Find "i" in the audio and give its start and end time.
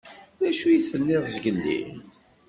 0.69-0.77